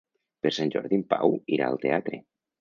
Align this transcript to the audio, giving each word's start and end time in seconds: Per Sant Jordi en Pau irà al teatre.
Per 0.45 0.51
Sant 0.55 0.71
Jordi 0.75 0.99
en 1.01 1.03
Pau 1.11 1.37
irà 1.59 1.69
al 1.73 1.79
teatre. 1.85 2.21